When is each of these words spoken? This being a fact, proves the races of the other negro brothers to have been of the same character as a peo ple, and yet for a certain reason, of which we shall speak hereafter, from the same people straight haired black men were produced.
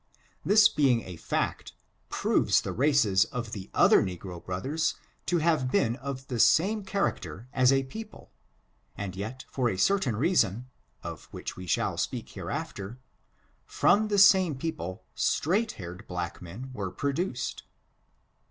This 0.43 0.67
being 0.67 1.01
a 1.03 1.15
fact, 1.15 1.73
proves 2.09 2.61
the 2.61 2.71
races 2.73 3.25
of 3.25 3.51
the 3.51 3.69
other 3.71 4.01
negro 4.01 4.43
brothers 4.43 4.95
to 5.27 5.37
have 5.37 5.69
been 5.71 5.95
of 5.97 6.25
the 6.27 6.39
same 6.39 6.83
character 6.83 7.47
as 7.53 7.71
a 7.71 7.83
peo 7.83 8.05
ple, 8.07 8.31
and 8.97 9.15
yet 9.15 9.45
for 9.47 9.69
a 9.69 9.77
certain 9.77 10.15
reason, 10.15 10.65
of 11.03 11.25
which 11.25 11.55
we 11.55 11.67
shall 11.67 11.97
speak 11.97 12.29
hereafter, 12.29 12.97
from 13.67 14.07
the 14.07 14.17
same 14.17 14.55
people 14.57 15.03
straight 15.13 15.73
haired 15.73 16.07
black 16.07 16.41
men 16.41 16.71
were 16.73 16.89
produced. 16.89 17.61